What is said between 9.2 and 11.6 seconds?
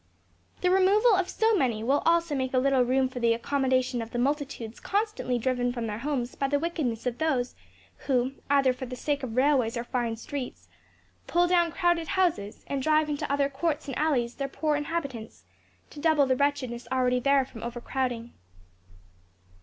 of railways or fine streets, pull